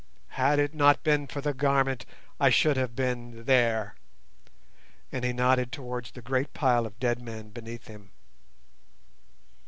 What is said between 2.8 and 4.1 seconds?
been there,"